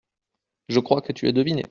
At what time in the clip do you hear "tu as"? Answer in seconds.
1.13-1.31